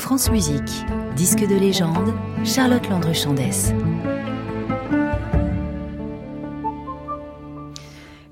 [0.00, 3.74] France Musique, disque de légende, Charlotte Landre-Chandès.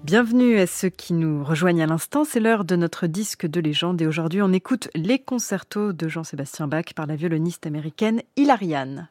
[0.02, 4.00] Bienvenue à ceux qui nous rejoignent à l'instant, c'est l'heure de notre disque de légende
[4.00, 9.10] et aujourd'hui on écoute les concertos de Jean-Sébastien Bach par la violoniste américaine Hilariane.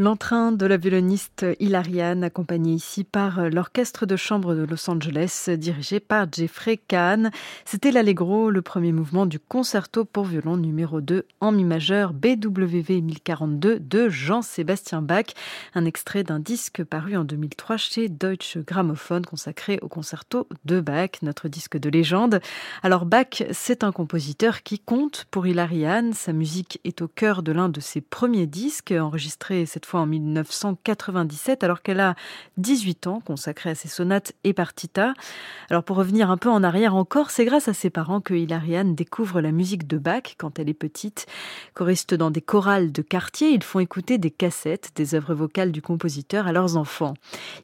[0.00, 5.98] L'entrain de la violoniste Hilariane, accompagnée ici par l'orchestre de chambre de Los Angeles, dirigé
[5.98, 7.32] par Jeffrey Kahn.
[7.64, 13.00] C'était l'Allegro, le premier mouvement du concerto pour violon numéro 2 en mi majeur BWV
[13.00, 15.34] 1042 de Jean-Sébastien Bach,
[15.74, 21.10] un extrait d'un disque paru en 2003 chez Deutsche Grammophon consacré au concerto de Bach,
[21.22, 22.38] notre disque de légende.
[22.84, 26.12] Alors Bach, c'est un compositeur qui compte pour Hilariane.
[26.12, 31.64] Sa musique est au cœur de l'un de ses premiers disques enregistrés cette en 1997,
[31.64, 32.14] alors qu'elle a
[32.56, 35.14] 18 ans, consacrée à ses sonates et partitas.
[35.70, 38.94] Alors pour revenir un peu en arrière encore, c'est grâce à ses parents que Hilariane
[38.94, 41.26] découvre la musique de Bach quand elle est petite.
[41.74, 45.82] Choriste dans des chorales de quartier, ils font écouter des cassettes des œuvres vocales du
[45.82, 47.14] compositeur à leurs enfants.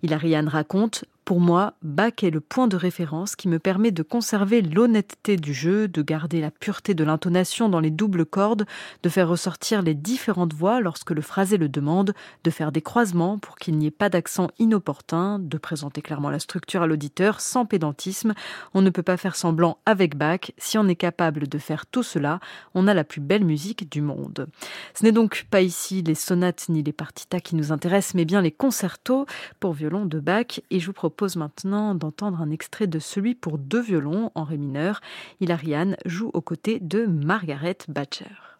[0.02, 4.60] Hilariane raconte pour moi, Bach est le point de référence qui me permet de conserver
[4.60, 8.66] l'honnêteté du jeu, de garder la pureté de l'intonation dans les doubles cordes,
[9.02, 12.12] de faire ressortir les différentes voix lorsque le phrasé le demande,
[12.44, 16.38] de faire des croisements pour qu'il n'y ait pas d'accent inopportun, de présenter clairement la
[16.38, 18.34] structure à l'auditeur sans pédantisme.
[18.74, 20.52] On ne peut pas faire semblant avec Bach.
[20.58, 22.38] Si on est capable de faire tout cela,
[22.74, 24.46] on a la plus belle musique du monde.
[24.92, 28.42] Ce n'est donc pas ici les sonates ni les partitas qui nous intéressent, mais bien
[28.42, 29.24] les concertos
[29.58, 30.60] pour violon de Bach.
[30.70, 34.58] Et je propose propose maintenant d'entendre un extrait de celui pour deux violons en ré
[34.58, 35.00] mineur.
[35.38, 38.53] Hilariane joue aux côtés de Margaret Batcher.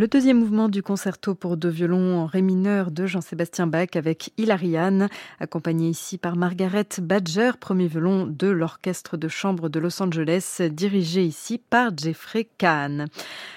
[0.00, 4.32] Le deuxième mouvement du concerto pour deux violons en ré mineur de Jean-Sébastien Bach avec
[4.38, 10.62] Hilariane, accompagné ici par Margaret Badger, premier violon de l'Orchestre de chambre de Los Angeles,
[10.70, 13.08] dirigé ici par Jeffrey Kahn.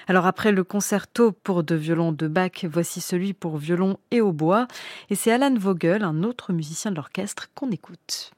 [0.06, 4.68] Alors après le concerto pour deux violons de Bach, voici celui pour violon et hautbois,
[5.08, 8.32] et c'est Alan Vogel, un autre musicien de l'orchestre, qu'on écoute.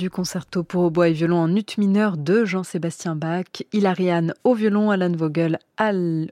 [0.00, 4.90] Du concerto pour hautbois et violon en ut mineur de Jean-Sébastien Bach, Hilariane au violon,
[4.90, 5.58] Alan Vogel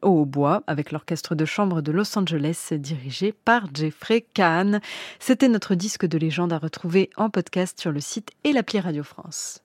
[0.00, 4.80] au hautbois, avec l'orchestre de chambre de Los Angeles dirigé par Jeffrey Kahn.
[5.18, 9.02] C'était notre disque de légende à retrouver en podcast sur le site et l'appli Radio
[9.02, 9.60] France.